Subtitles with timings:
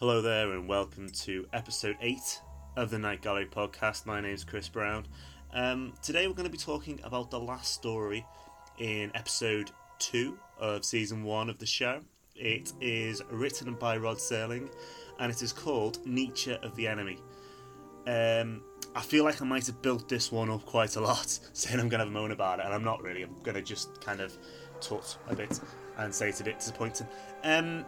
[0.00, 2.40] Hello there, and welcome to episode 8
[2.74, 4.06] of the Night Gallery podcast.
[4.06, 5.06] My name is Chris Brown.
[5.52, 8.24] Um, today we're going to be talking about the last story
[8.78, 12.00] in episode 2 of season 1 of the show.
[12.34, 14.70] It is written by Rod Serling
[15.18, 17.18] and it is called Nature of the Enemy.
[18.06, 18.62] Um,
[18.96, 21.90] I feel like I might have built this one up quite a lot, saying I'm
[21.90, 23.20] going to have a moan about it, and I'm not really.
[23.20, 24.34] I'm going to just kind of
[24.80, 25.60] tut a bit
[25.98, 27.06] and say it's a bit disappointing.
[27.44, 27.84] Um,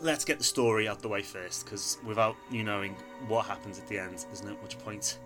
[0.00, 2.94] let's get the story out the way first, because without you knowing
[3.28, 5.18] what happens at the end, there's not much point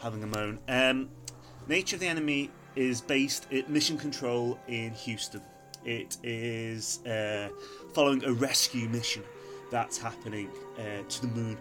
[0.00, 0.58] having a moan.
[0.68, 1.08] Um,
[1.66, 5.42] Nature of the Enemy is based at Mission Control in Houston.
[5.84, 7.48] It is uh,
[7.92, 9.22] following a rescue mission
[9.70, 11.58] that's happening uh, to the moon.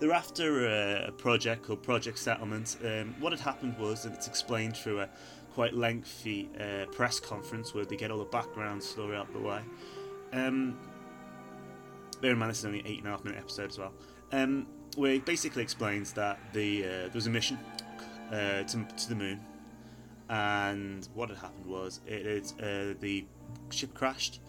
[0.00, 2.76] They're after a, project called Project Settlement.
[2.84, 5.08] Um, what had happened was, and it's explained through a
[5.54, 9.60] quite lengthy uh, press conference where they get all the background story out the way.
[10.32, 10.78] Um,
[12.20, 13.92] bear in mind this is only an eight and a half minute episode as well.
[14.32, 14.66] Um,
[14.96, 17.58] where it basically explains that the uh, there was a mission
[18.30, 19.40] uh, to, to the moon,
[20.28, 23.24] and what had happened was it, it uh, the
[23.70, 24.40] ship crashed,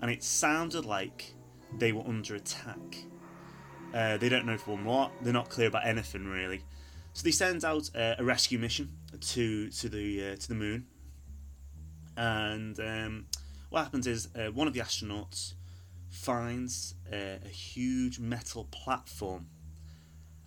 [0.00, 1.34] and it sounded like
[1.78, 3.04] they were under attack.
[3.94, 5.12] Uh, they don't know from what.
[5.22, 6.62] They're not clear about anything really.
[7.12, 10.86] So they send out uh, a rescue mission to to the uh, to the moon,
[12.16, 13.26] and um,
[13.70, 15.54] what happens is uh, one of the astronauts
[16.10, 19.46] finds a, a huge metal platform,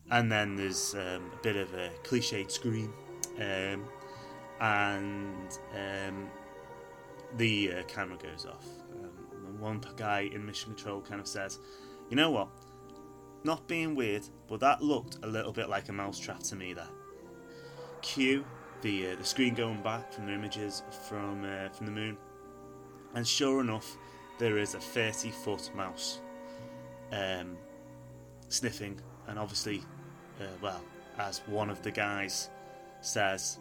[0.09, 2.94] and then there's um, a bit of a cliched scream,
[3.38, 3.86] um,
[4.59, 6.30] and um,
[7.38, 8.68] the uh, camera goes off.
[8.94, 11.59] Um, one guy in mission control kind of says,
[12.09, 12.50] "You know what?
[13.44, 16.88] Not being weird, but that looked a little bit like a mousetrap to me." There.
[18.02, 18.44] Cue
[18.81, 22.18] the uh, the screen going back from the images from uh, from the moon,
[23.16, 23.97] and sure enough,
[24.41, 26.19] there is a 30 foot mouse
[27.12, 27.56] um,
[28.50, 29.84] sniffing, and obviously,
[30.40, 30.81] uh, well,
[31.19, 32.50] as one of the guys
[33.01, 33.59] says,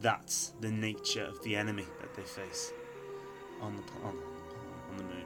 [0.00, 2.72] that's the nature of the enemy that they face
[3.62, 4.18] on the on,
[4.90, 5.24] on the moon.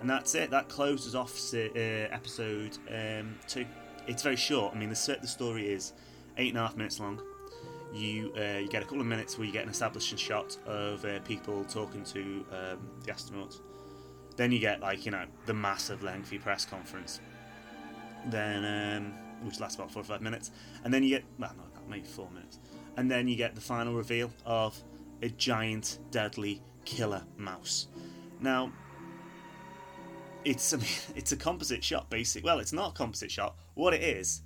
[0.00, 0.50] And that's it.
[0.50, 3.64] That closes off uh, episode um, two.
[4.08, 4.74] It's very short.
[4.74, 5.92] I mean, the the story is
[6.36, 7.22] eight and a half minutes long.
[7.94, 11.04] You uh, you get a couple of minutes where you get an establishing shot of
[11.04, 13.60] uh, people talking to um, the astronauts
[14.36, 17.20] then you get like you know the massive lengthy press conference.
[18.26, 18.64] Then
[18.96, 20.50] um, which lasts about four or five minutes,
[20.84, 22.58] and then you get well no maybe four minutes,
[22.96, 24.80] and then you get the final reveal of
[25.22, 27.88] a giant deadly killer mouse.
[28.40, 28.72] Now
[30.44, 32.44] it's I mean, it's a composite shot basic.
[32.44, 33.56] Well, it's not a composite shot.
[33.74, 34.42] What it is,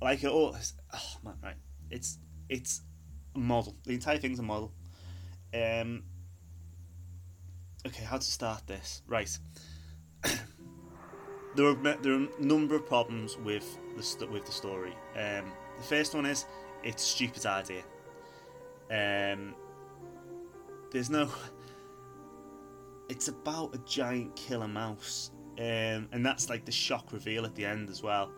[0.00, 0.56] like it all,
[0.92, 1.56] oh man, right?
[1.90, 2.18] It's
[2.48, 2.82] it's
[3.34, 3.76] a model.
[3.84, 4.72] The entire thing's a model.
[5.54, 6.04] Um,
[7.86, 9.02] okay, how to start this?
[9.06, 9.36] Right.
[11.56, 14.94] there are there are a number of problems with the with the story.
[15.16, 16.46] Um, the first one is
[16.82, 17.82] it's a stupid idea.
[18.90, 19.54] Um,
[20.90, 21.28] there's no.
[23.08, 27.66] It's about a giant killer mouse, um, and that's like the shock reveal at the
[27.66, 28.30] end as well.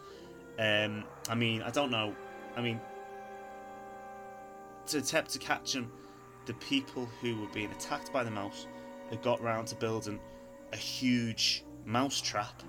[0.58, 2.12] Um, I mean, I don't know.
[2.56, 2.80] I mean,
[4.86, 5.92] to attempt to catch him,
[6.46, 8.66] the people who were being attacked by the mouse
[9.10, 10.20] had got round to building
[10.72, 12.62] a huge mouse trap.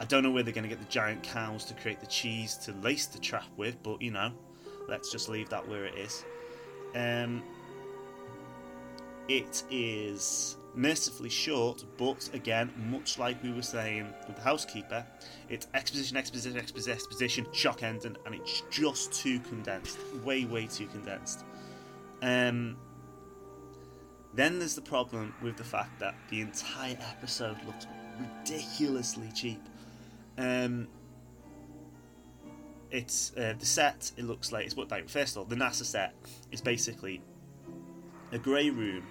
[0.00, 2.56] I don't know where they're going to get the giant cows to create the cheese
[2.58, 4.32] to lace the trap with, but you know,
[4.88, 6.24] let's just leave that where it is.
[6.94, 7.42] Um,
[9.28, 15.04] it is mercifully short, but again, much like we were saying with the housekeeper,
[15.48, 20.86] it's exposition, exposition, exposition, exposition, shock ending, and it's just too condensed, way, way too
[20.86, 21.44] condensed.
[22.22, 22.76] Um,
[24.34, 27.86] then there's the problem with the fact that the entire episode looks
[28.18, 29.60] ridiculously cheap.
[30.38, 30.88] Um,
[32.90, 34.12] it's uh, the set.
[34.16, 36.14] It looks like it's what like first of all the NASA set
[36.50, 37.22] is basically
[38.32, 39.04] a grey room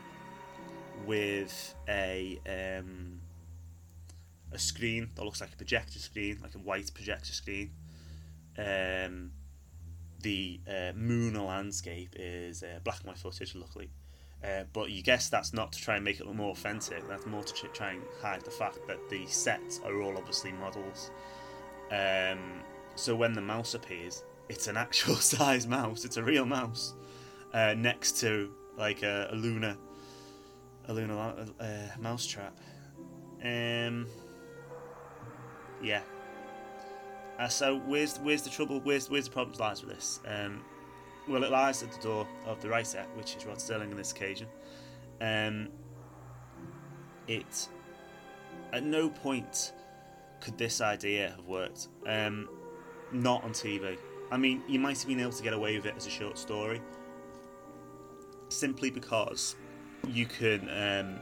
[1.06, 3.20] with a um,
[4.52, 7.72] a screen that looks like a projector screen, like a white projector screen.
[8.58, 9.32] Um,
[10.22, 13.90] the uh, moon landscape is uh, black and white footage, luckily.
[14.44, 17.08] Uh, but you guess that's not to try and make it look more authentic.
[17.08, 21.12] That's more to try and hide the fact that the sets are all obviously models.
[21.92, 22.62] Um,
[22.96, 26.06] so when the mouse appears, it's an actual size mouse.
[26.06, 26.96] It's a real mouse
[27.54, 29.78] uh, next to like a, a lunar,
[30.88, 31.66] a lunar uh,
[32.00, 32.58] mouse trap.
[33.44, 34.08] Um,
[35.84, 36.02] yeah.
[37.40, 38.80] Uh, so where's where's the trouble?
[38.82, 40.20] Where's where's the problems lies with this?
[40.26, 40.64] Um,
[41.28, 44.12] well, it lies at the door of the writer, which is Rod Serling on this
[44.12, 44.48] occasion.
[45.20, 45.70] Um,
[47.28, 47.68] it
[48.74, 49.74] at no point
[50.40, 51.88] could this idea have worked?
[52.08, 52.50] Um,
[53.12, 53.98] not on TV.
[54.32, 56.38] I mean, you might have been able to get away with it as a short
[56.38, 56.82] story,
[58.50, 59.56] simply because
[60.08, 60.70] you can.
[60.70, 61.20] Um,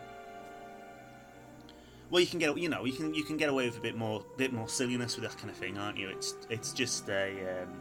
[2.10, 3.96] well, you can get you know you can you can get away with a bit
[3.96, 6.10] more bit more silliness with that kind of thing, aren't you?
[6.10, 7.74] It's it's just a um,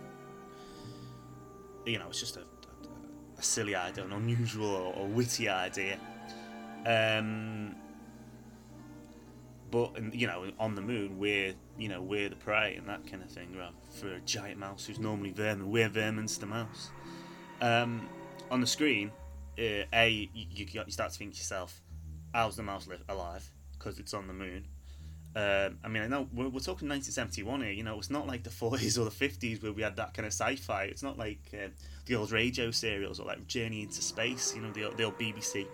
[1.89, 5.99] you know it's just a, a, a silly idea, an unusual or, or witty idea.
[6.87, 7.75] Um,
[9.71, 13.23] but you know, on the moon, we're you know we're the prey and that kind
[13.23, 13.57] of thing.
[13.57, 13.73] Right?
[13.91, 16.91] For a giant mouse who's normally vermin, we're vermin's the mouse.
[17.61, 18.09] Um,
[18.51, 19.11] on the screen,
[19.59, 21.83] uh, a you, you, start to think to yourself,
[22.33, 23.51] how's the mouse live alive?
[23.79, 24.67] because it's on the moon.
[25.39, 27.71] Um, I mean, I know we're, we're, talking 1971 here.
[27.71, 30.27] You know, it's not like the 40s or the 50s where we had that kind
[30.27, 30.85] of sci-fi.
[30.85, 31.69] It's not like uh,
[32.07, 34.53] the old radio serials or like Journey into Space.
[34.57, 35.69] You know, the, the old BBC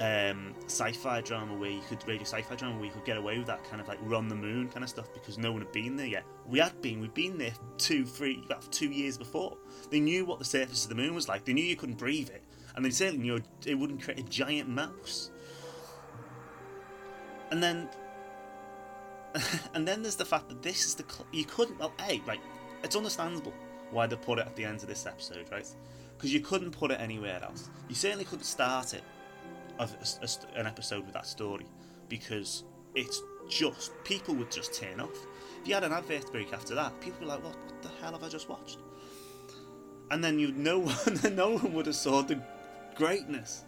[0.00, 3.46] um, sci-fi drama where you could radio sci-fi drama where you could get away with
[3.46, 5.96] that kind of like run the moon kind of stuff because no one had been
[5.96, 6.24] there yet.
[6.48, 7.00] We had been.
[7.00, 9.56] We'd been there two, three, about two years before.
[9.90, 11.44] They knew what the surface of the moon was like.
[11.44, 12.42] They knew you couldn't breathe it,
[12.74, 15.30] and they certainly knew it wouldn't create a giant mouse
[17.54, 17.88] and then
[19.74, 22.40] and then there's the fact that this is the cl- you couldn't well a right
[22.82, 23.52] it's understandable
[23.90, 25.66] why they put it at the end of this episode right?
[26.16, 27.70] Because you couldn't put it anywhere else.
[27.88, 29.02] You certainly couldn't start it
[29.78, 29.88] a,
[30.22, 31.66] a, an episode with that story
[32.08, 32.64] because
[32.94, 35.26] it's just people would just turn off.
[35.60, 37.88] If you had an advert break after that people would be like what, what the
[38.00, 38.78] hell have I just watched?
[40.10, 42.40] And then you no one no one would have saw the
[42.94, 43.64] greatness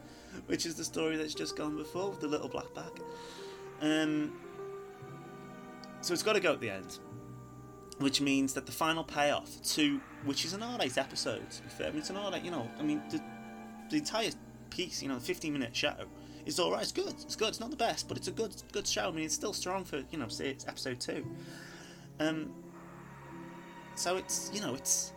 [0.46, 3.00] which is the story that's just gone before with the little black bag.
[3.80, 4.32] Um,
[6.06, 7.00] so it's got to go at the end,
[7.98, 11.50] which means that the final payoff to which is an alright episode.
[11.50, 12.44] To be fair, I mean, it's an alright.
[12.44, 13.20] You know, I mean, the,
[13.90, 14.30] the entire
[14.70, 15.96] piece, you know, the fifteen minute show
[16.44, 16.82] is alright.
[16.82, 17.12] It's good.
[17.22, 17.48] It's good.
[17.48, 19.08] It's not the best, but it's a good good show.
[19.08, 21.26] I mean, it's still strong for you know, say it's episode two.
[22.20, 22.52] Um.
[23.96, 25.12] So it's you know it's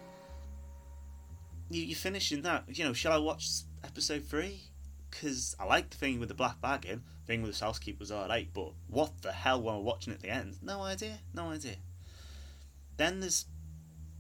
[1.70, 2.64] you you finish in that.
[2.68, 3.48] You know, shall I watch
[3.84, 4.62] episode three?
[5.10, 8.12] Because I like the thing with the black bag in thing with the housekeeper was
[8.12, 10.58] alright, but what the hell while watching at the end?
[10.64, 11.76] No idea, no idea.
[12.98, 13.46] Then there's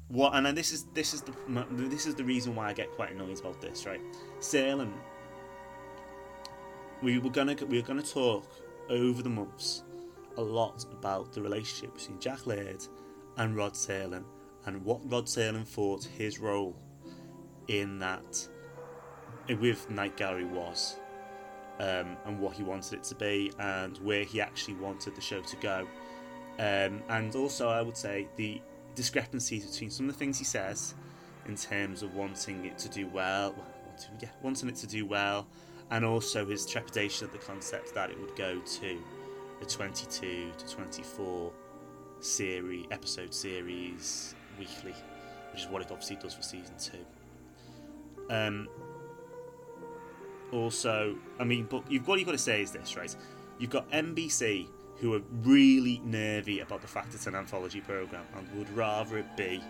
[0.09, 1.33] what, and this is this is the
[1.71, 4.01] this is the reason why I get quite annoyed about this, right?
[4.39, 4.93] Serling.
[7.01, 8.47] We were gonna we were gonna talk
[8.89, 9.83] over the months
[10.37, 12.83] a lot about the relationship between Jack Laird
[13.37, 14.23] and Rod Serling
[14.65, 16.75] and what Rod Serling thought his role
[17.67, 18.47] in that
[19.57, 20.97] with Night Gallery was
[21.79, 25.41] um, and what he wanted it to be and where he actually wanted the show
[25.41, 25.87] to go.
[26.59, 28.61] Um, and also, I would say the
[28.95, 30.93] discrepancies between some of the things he says
[31.47, 33.55] in terms of wanting it to do well,
[33.87, 35.47] wanting, yeah, wanting it to do well,
[35.89, 38.99] and also his trepidation at the concept that it would go to
[39.61, 41.51] a 22 to 24
[42.19, 44.93] series, episode series weekly,
[45.53, 47.05] which is what it obviously does for season two.
[48.29, 48.67] Um,
[50.51, 53.13] also, I mean, but you've, what you've got to say is this, right?
[53.57, 58.47] You've got NBC who are really nervy about the fact it's an anthology program and
[58.57, 59.63] would rather it be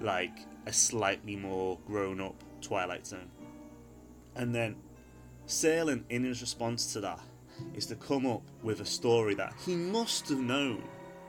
[0.00, 3.30] like a slightly more grown up Twilight Zone.
[4.34, 4.76] And then
[5.46, 7.20] Serling, in his response to that,
[7.74, 10.82] is to come up with a story that he must have known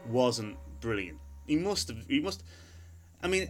[0.07, 1.19] wasn't brilliant.
[1.47, 2.05] He must have.
[2.07, 2.43] He must.
[3.21, 3.49] I mean,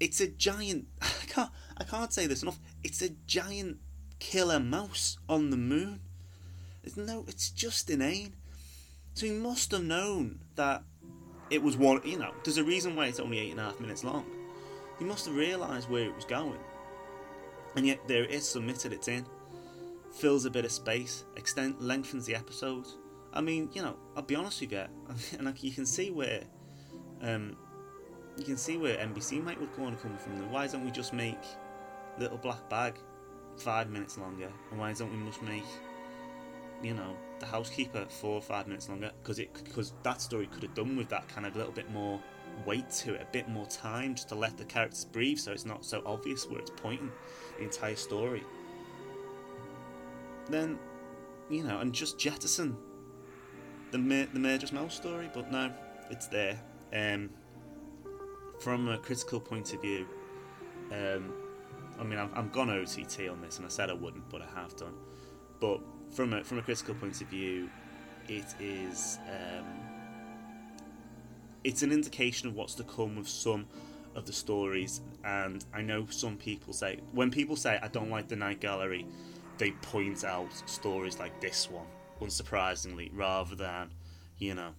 [0.00, 0.86] it's a giant.
[1.02, 1.50] I can't.
[1.76, 2.60] I can't say this enough.
[2.82, 3.78] It's a giant
[4.18, 6.00] killer mouse on the moon.
[6.82, 8.34] It's no, it's just inane.
[9.14, 10.82] So he must have known that
[11.50, 12.00] it was one.
[12.04, 14.26] You know, there's a reason why it's only eight and a half minutes long.
[14.98, 16.58] He must have realised where it was going,
[17.76, 18.92] and yet there it is submitted.
[18.92, 19.24] It's in,
[20.12, 22.86] fills a bit of space, extend lengthens the episode.
[23.32, 24.84] I mean, you know, I'll be honest with you,
[25.38, 26.42] and like you can see where,
[27.22, 27.56] um,
[28.36, 30.50] you can see where NBC might would want to come from.
[30.50, 31.42] Why don't we just make
[32.18, 32.94] Little Black Bag
[33.56, 35.64] five minutes longer, and why don't we just make,
[36.82, 39.10] you know, the housekeeper four or five minutes longer?
[39.22, 42.20] Because it because that story could have done with that kind of little bit more
[42.64, 45.66] weight to it, a bit more time, just to let the characters breathe, so it's
[45.66, 47.10] not so obvious where it's pointing
[47.58, 48.42] the entire story.
[50.48, 50.78] Then,
[51.48, 52.76] you know, and just jettison
[53.90, 55.72] the the murderous mouse story, but no,
[56.10, 56.60] it's there.
[56.92, 57.30] Um,
[58.60, 60.06] from a critical point of view,
[60.90, 61.32] um,
[61.98, 64.60] I mean, I've, I've gone OTT on this, and I said I wouldn't, but I
[64.60, 64.94] have done.
[65.60, 67.70] But from a from a critical point of view,
[68.28, 69.64] it is um,
[71.62, 73.66] it's an indication of what's to come with some
[74.14, 75.00] of the stories.
[75.24, 79.06] And I know some people say when people say I don't like the Night Gallery,
[79.58, 81.86] they point out stories like this one,
[82.20, 83.90] unsurprisingly, rather than
[84.38, 84.70] you know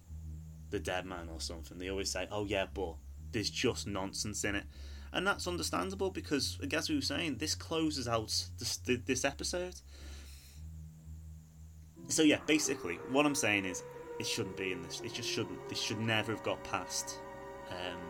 [0.70, 1.78] the dead man or something.
[1.78, 2.94] They always say, "Oh yeah, but
[3.32, 4.64] there's just nonsense in it,"
[5.12, 9.74] and that's understandable because, as we were saying, this closes out this this episode.
[12.08, 13.82] So yeah, basically, what I'm saying is,
[14.18, 15.00] it shouldn't be in this.
[15.00, 15.68] It just shouldn't.
[15.68, 17.18] This should never have got past
[17.70, 18.00] um,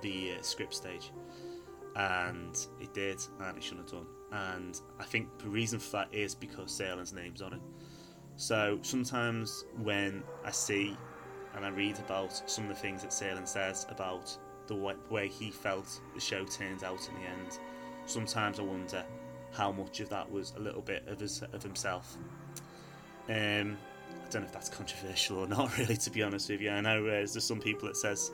[0.00, 1.12] the uh, script stage,
[1.96, 4.06] and it did, and it shouldn't have done.
[4.32, 7.60] And I think the reason for that is because Serling's name's on it.
[8.36, 10.96] So sometimes when I see
[11.54, 15.50] and I read about some of the things that Serling says about the way he
[15.50, 17.58] felt the show turned out in the end,
[18.06, 19.04] sometimes I wonder
[19.52, 22.16] how much of that was a little bit of, his, of himself.
[23.28, 23.78] Um,
[24.10, 26.70] I don't know if that's controversial or not, really, to be honest with you.
[26.70, 28.32] I know uh, there's some people that says,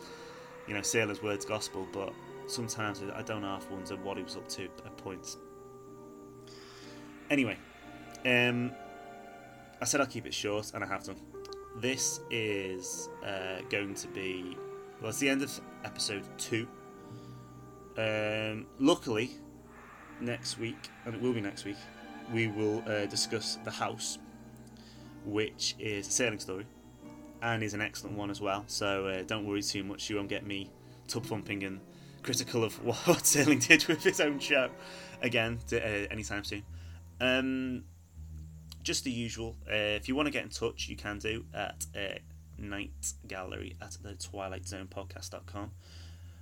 [0.67, 2.13] you know, Serling's words gospel, but
[2.47, 5.37] sometimes I don't half wonder what he was up to at points.
[7.29, 7.57] Anyway,
[8.27, 8.73] um,
[9.81, 11.17] I said I'll keep it short, and I have done.
[11.77, 14.57] This is uh, going to be
[15.01, 16.67] well, it's the end of episode two.
[17.97, 19.33] Um, luckily,
[20.21, 21.77] next week, and it will be next week,
[22.33, 24.19] we will uh, discuss the house,
[25.25, 26.67] which is a Serling story,
[27.43, 28.65] and is an excellent one as well.
[28.67, 30.71] So uh, don't worry too much; you won't get me
[31.09, 31.81] tub thumping and
[32.23, 34.71] critical of what Serling did with his own show
[35.23, 36.63] again uh, anytime soon.
[37.21, 37.85] Um,
[38.83, 39.57] just the usual.
[39.69, 42.19] Uh, if you want to get in touch, you can do at uh,
[42.61, 45.71] Night Gallery at the Twilight Zone Podcast.com.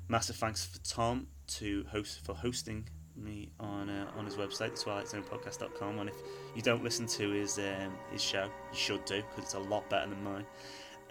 [0.09, 4.83] Massive thanks for Tom to host for hosting me on uh, on his website, the
[4.83, 5.99] Twilight Zone Podcast.com.
[5.99, 6.17] And if
[6.55, 9.89] you don't listen to his um, his show, you should do because it's a lot
[9.91, 10.47] better than mine.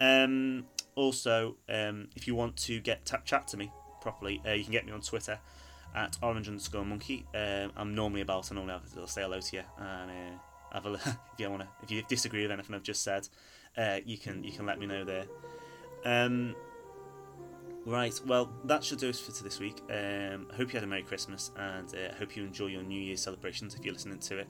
[0.00, 4.64] Um, also, um, if you want to get tap chat to me properly, uh, you
[4.64, 5.38] can get me on Twitter
[5.94, 7.24] at orange underscore monkey.
[7.34, 10.38] Um, I'm normally about, I normally have to say hello to you and uh,
[10.72, 13.28] have a if you want to if you disagree with anything I've just said,
[13.78, 15.24] uh, you can you can let me know there.
[16.04, 16.54] Um,
[17.86, 19.82] right, well that should do it for this week.
[19.90, 22.82] Um, I hope you had a Merry Christmas and I uh, hope you enjoy your
[22.82, 24.48] New Year's celebrations if you're listening to it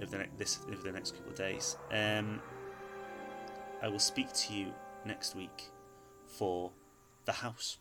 [0.00, 1.76] over the ne- this over the next couple of days.
[1.92, 2.40] Um,
[3.82, 4.72] I will speak to you
[5.04, 5.70] next week
[6.26, 6.70] for
[7.24, 7.78] the house.